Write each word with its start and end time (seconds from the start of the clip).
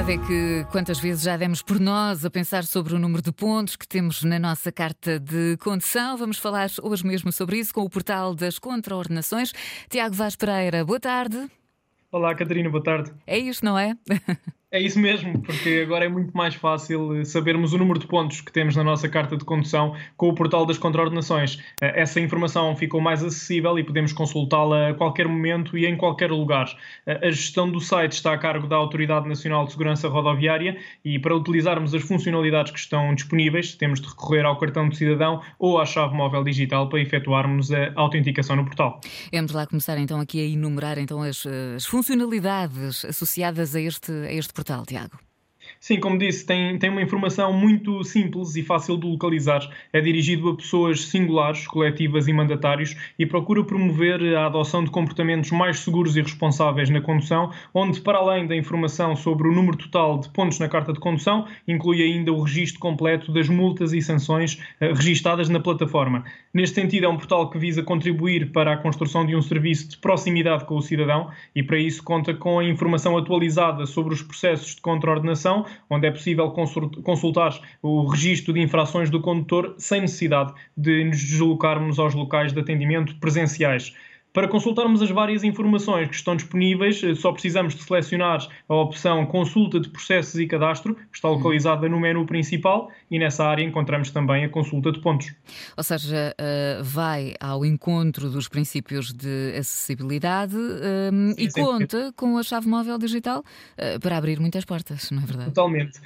verdade 0.00 0.12
é 0.12 0.26
que 0.26 0.64
quantas 0.70 0.98
vezes 0.98 1.24
já 1.24 1.36
demos 1.36 1.62
por 1.62 1.78
nós 1.78 2.24
a 2.24 2.30
pensar 2.30 2.64
sobre 2.64 2.94
o 2.94 2.98
número 2.98 3.22
de 3.22 3.30
pontos 3.32 3.76
que 3.76 3.86
temos 3.86 4.22
na 4.22 4.38
nossa 4.38 4.72
carta 4.72 5.20
de 5.20 5.56
condução. 5.58 6.16
Vamos 6.16 6.38
falar 6.38 6.68
hoje 6.82 7.06
mesmo 7.06 7.30
sobre 7.30 7.58
isso 7.58 7.74
com 7.74 7.82
o 7.82 7.90
portal 7.90 8.34
das 8.34 8.58
contraordenações. 8.58 9.52
Tiago 9.88 10.14
Vaz 10.14 10.36
Pereira, 10.36 10.84
boa 10.84 10.98
tarde. 10.98 11.50
Olá, 12.10 12.34
Catarina, 12.34 12.70
boa 12.70 12.82
tarde. 12.82 13.12
É 13.26 13.38
isto, 13.38 13.64
não 13.64 13.78
é? 13.78 13.96
É 14.72 14.80
isso 14.80 15.00
mesmo, 15.00 15.40
porque 15.40 15.80
agora 15.82 16.04
é 16.04 16.08
muito 16.08 16.30
mais 16.30 16.54
fácil 16.54 17.16
eh, 17.16 17.24
sabermos 17.24 17.72
o 17.72 17.78
número 17.78 17.98
de 17.98 18.06
pontos 18.06 18.40
que 18.40 18.52
temos 18.52 18.76
na 18.76 18.84
nossa 18.84 19.08
carta 19.08 19.36
de 19.36 19.44
condução 19.44 19.96
com 20.16 20.28
o 20.28 20.32
portal 20.32 20.64
das 20.64 20.78
contraordenações. 20.78 21.58
Eh, 21.80 22.02
essa 22.02 22.20
informação 22.20 22.76
ficou 22.76 23.00
mais 23.00 23.20
acessível 23.24 23.76
e 23.80 23.82
podemos 23.82 24.12
consultá-la 24.12 24.90
a 24.90 24.94
qualquer 24.94 25.26
momento 25.26 25.76
e 25.76 25.86
em 25.86 25.96
qualquer 25.96 26.30
lugar. 26.30 26.72
Eh, 27.04 27.18
a 27.20 27.30
gestão 27.32 27.68
do 27.68 27.80
site 27.80 28.12
está 28.12 28.32
a 28.32 28.38
cargo 28.38 28.68
da 28.68 28.76
Autoridade 28.76 29.28
Nacional 29.28 29.64
de 29.64 29.72
Segurança 29.72 30.06
Rodoviária 30.06 30.76
e 31.04 31.18
para 31.18 31.34
utilizarmos 31.34 31.92
as 31.92 32.02
funcionalidades 32.02 32.70
que 32.70 32.78
estão 32.78 33.12
disponíveis, 33.12 33.74
temos 33.74 34.00
de 34.00 34.06
recorrer 34.06 34.44
ao 34.44 34.56
cartão 34.56 34.88
de 34.88 34.96
cidadão 34.96 35.42
ou 35.58 35.80
à 35.80 35.84
chave 35.84 36.14
móvel 36.14 36.44
digital 36.44 36.88
para 36.88 37.00
efetuarmos 37.00 37.72
a 37.72 37.90
autenticação 37.96 38.54
no 38.54 38.64
portal. 38.64 39.00
Vamos 39.32 39.50
lá 39.50 39.66
começar 39.66 39.98
então 39.98 40.20
aqui 40.20 40.38
a 40.38 40.44
enumerar 40.44 40.96
então 40.96 41.22
as, 41.22 41.44
as 41.74 41.84
funcionalidades 41.86 43.04
associadas 43.04 43.74
a 43.74 43.80
este, 43.80 44.12
a 44.12 44.32
este 44.32 44.59
portal, 44.60 44.84
Tiago? 44.84 45.29
Sim, 45.82 45.98
como 45.98 46.18
disse, 46.18 46.44
tem, 46.44 46.78
tem 46.78 46.90
uma 46.90 47.00
informação 47.00 47.54
muito 47.54 48.04
simples 48.04 48.54
e 48.54 48.62
fácil 48.62 48.98
de 48.98 49.06
localizar. 49.06 49.66
É 49.94 49.98
dirigido 49.98 50.50
a 50.50 50.54
pessoas 50.54 51.06
singulares, 51.06 51.66
coletivas 51.66 52.28
e 52.28 52.34
mandatários 52.34 52.94
e 53.18 53.24
procura 53.24 53.64
promover 53.64 54.36
a 54.36 54.44
adoção 54.44 54.84
de 54.84 54.90
comportamentos 54.90 55.50
mais 55.52 55.78
seguros 55.78 56.18
e 56.18 56.20
responsáveis 56.20 56.90
na 56.90 57.00
condução, 57.00 57.50
onde, 57.72 57.98
para 58.02 58.18
além 58.18 58.46
da 58.46 58.54
informação 58.54 59.16
sobre 59.16 59.48
o 59.48 59.52
número 59.52 59.78
total 59.78 60.18
de 60.20 60.28
pontos 60.28 60.58
na 60.58 60.68
carta 60.68 60.92
de 60.92 61.00
condução, 61.00 61.46
inclui 61.66 62.02
ainda 62.02 62.30
o 62.30 62.42
registro 62.42 62.78
completo 62.78 63.32
das 63.32 63.48
multas 63.48 63.94
e 63.94 64.02
sanções 64.02 64.62
uh, 64.82 64.92
registadas 64.94 65.48
na 65.48 65.60
plataforma. 65.60 66.24
Neste 66.52 66.74
sentido, 66.74 67.06
é 67.06 67.08
um 67.08 67.16
portal 67.16 67.48
que 67.48 67.58
visa 67.58 67.82
contribuir 67.82 68.52
para 68.52 68.74
a 68.74 68.76
construção 68.76 69.24
de 69.24 69.34
um 69.34 69.40
serviço 69.40 69.88
de 69.88 69.96
proximidade 69.96 70.66
com 70.66 70.76
o 70.76 70.82
cidadão 70.82 71.30
e, 71.56 71.62
para 71.62 71.78
isso, 71.78 72.02
conta 72.02 72.34
com 72.34 72.58
a 72.58 72.64
informação 72.66 73.16
atualizada 73.16 73.86
sobre 73.86 74.12
os 74.12 74.20
processos 74.20 74.74
de 74.74 74.82
contraordenação 74.82 75.64
onde 75.88 76.06
é 76.06 76.10
possível 76.10 76.50
consultar 76.50 77.58
o 77.82 78.06
registro 78.06 78.52
de 78.52 78.60
infrações 78.60 79.10
do 79.10 79.20
condutor 79.20 79.74
sem 79.78 80.02
necessidade 80.02 80.52
de 80.76 81.04
nos 81.04 81.18
deslocarmos 81.22 81.98
aos 81.98 82.14
locais 82.14 82.52
de 82.52 82.60
atendimento 82.60 83.14
presenciais. 83.16 83.94
Para 84.32 84.46
consultarmos 84.46 85.02
as 85.02 85.10
várias 85.10 85.42
informações 85.42 86.08
que 86.08 86.14
estão 86.14 86.36
disponíveis, 86.36 87.02
eh, 87.02 87.16
só 87.16 87.32
precisamos 87.32 87.74
de 87.74 87.82
selecionar 87.82 88.46
a 88.68 88.74
opção 88.74 89.26
Consulta 89.26 89.80
de 89.80 89.88
Processos 89.88 90.38
e 90.38 90.46
Cadastro, 90.46 90.94
que 90.94 91.16
está 91.16 91.28
localizada 91.28 91.88
no 91.88 91.98
menu 91.98 92.24
principal, 92.24 92.90
e 93.10 93.18
nessa 93.18 93.44
área 93.44 93.64
encontramos 93.64 94.10
também 94.12 94.44
a 94.44 94.48
consulta 94.48 94.92
de 94.92 95.00
pontos. 95.00 95.34
Ou 95.76 95.82
seja, 95.82 96.32
eh, 96.38 96.80
vai 96.80 97.34
ao 97.40 97.64
encontro 97.64 98.30
dos 98.30 98.46
princípios 98.46 99.12
de 99.12 99.52
acessibilidade 99.58 100.54
sim, 100.54 101.34
e 101.36 101.50
conta 101.50 102.12
com 102.14 102.38
a 102.38 102.42
chave 102.44 102.68
móvel 102.68 102.98
digital 102.98 103.42
eh, 103.76 103.98
para 103.98 104.16
abrir 104.16 104.38
muitas 104.38 104.64
portas, 104.64 105.10
não 105.10 105.22
é 105.22 105.26
verdade? 105.26 105.50
Totalmente. 105.52 106.00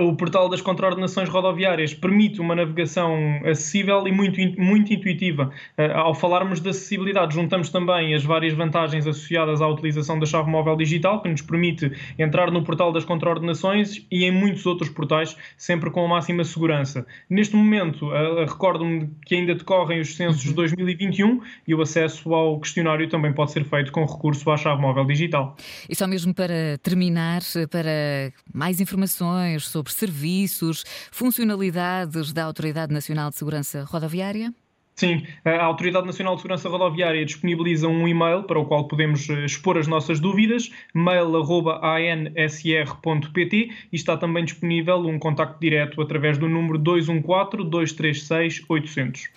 O 0.00 0.16
portal 0.16 0.48
das 0.48 0.60
contraordenações 0.60 1.28
rodoviárias 1.28 1.94
permite 1.94 2.40
uma 2.40 2.56
navegação 2.56 3.40
acessível 3.44 4.06
e 4.08 4.12
muito, 4.12 4.40
muito 4.60 4.92
intuitiva. 4.92 5.52
Ao 5.94 6.14
falarmos 6.14 6.60
de 6.60 6.68
acessibilidade, 6.70 7.34
juntamos 7.34 7.59
também 7.68 8.14
as 8.14 8.24
várias 8.24 8.54
vantagens 8.54 9.06
associadas 9.06 9.60
à 9.60 9.68
utilização 9.68 10.18
da 10.18 10.26
chave 10.26 10.50
móvel 10.50 10.76
digital, 10.76 11.20
que 11.22 11.28
nos 11.28 11.42
permite 11.42 11.92
entrar 12.18 12.50
no 12.50 12.62
portal 12.62 12.92
das 12.92 13.04
contraordenações 13.04 14.06
e 14.10 14.24
em 14.24 14.30
muitos 14.30 14.64
outros 14.66 14.88
portais, 14.88 15.36
sempre 15.56 15.90
com 15.90 16.04
a 16.04 16.08
máxima 16.08 16.44
segurança. 16.44 17.06
Neste 17.28 17.56
momento, 17.56 18.06
uh, 18.06 18.44
recordo-me 18.46 19.10
que 19.26 19.34
ainda 19.34 19.54
decorrem 19.54 20.00
os 20.00 20.16
censos 20.16 20.42
de 20.42 20.54
2021 20.54 21.40
e 21.66 21.74
o 21.74 21.82
acesso 21.82 22.32
ao 22.34 22.58
questionário 22.60 23.08
também 23.08 23.32
pode 23.32 23.52
ser 23.52 23.64
feito 23.64 23.92
com 23.92 24.04
recurso 24.04 24.50
à 24.50 24.56
chave 24.56 24.80
móvel 24.80 25.04
digital. 25.04 25.56
E 25.88 25.94
só 25.94 26.06
mesmo 26.06 26.34
para 26.34 26.78
terminar, 26.82 27.42
para 27.70 28.32
mais 28.52 28.80
informações 28.80 29.66
sobre 29.66 29.92
serviços, 29.92 30.84
funcionalidades 31.10 32.32
da 32.32 32.44
Autoridade 32.44 32.92
Nacional 32.92 33.30
de 33.30 33.36
Segurança 33.36 33.84
Rodoviária? 33.84 34.52
Sim, 35.00 35.26
a 35.46 35.64
Autoridade 35.64 36.06
Nacional 36.06 36.34
de 36.34 36.42
Segurança 36.42 36.68
Rodoviária 36.68 37.24
disponibiliza 37.24 37.88
um 37.88 38.06
e-mail 38.06 38.42
para 38.42 38.60
o 38.60 38.66
qual 38.66 38.86
podemos 38.86 39.30
eh, 39.30 39.46
expor 39.46 39.78
as 39.78 39.86
nossas 39.86 40.20
dúvidas, 40.20 40.70
mail.ansr.pt 40.94 43.70
e 43.90 43.96
está 43.96 44.18
também 44.18 44.44
disponível 44.44 44.98
um 44.98 45.18
contacto 45.18 45.58
direto 45.58 46.02
através 46.02 46.36
do 46.36 46.50
número 46.50 46.78
214-236-800. 46.80 49.30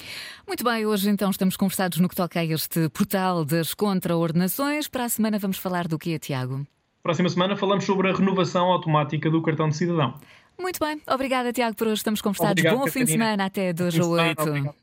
Muito 0.46 0.66
bem, 0.66 0.86
hoje 0.86 1.10
então 1.10 1.32
estamos 1.32 1.56
conversados 1.56 1.98
no 1.98 2.10
que 2.10 2.16
toca 2.16 2.42
a 2.42 2.46
este 2.46 2.90
portal 2.90 3.46
das 3.46 3.74
contraordenações. 3.74 4.90
Para 4.90 5.06
a 5.06 5.10
semana 5.10 5.40
vamos 5.40 5.58
falar 5.58 5.88
do 5.88 5.98
que, 5.98 6.20
Tiago? 6.20 6.68
Próxima 7.02 7.30
semana 7.30 7.56
falamos 7.56 7.86
sobre 7.86 8.10
a 8.10 8.14
renovação 8.14 8.66
automática 8.66 9.32
do 9.32 9.42
cartão 9.42 9.70
de 9.70 9.78
cidadão. 9.78 10.20
Muito 10.60 10.78
bem, 10.78 11.02
obrigada 11.08 11.54
Tiago 11.54 11.78
por 11.78 11.88
hoje 11.88 12.00
estamos 12.00 12.22
conversados. 12.22 12.52
Obrigado, 12.52 12.74
Bom 12.74 12.80
Catarina. 12.84 13.06
fim 13.06 13.06
de 13.06 13.12
semana, 13.14 13.46
até 13.46 13.72
2 13.72 13.98
a 13.98 14.06
8. 14.06 14.83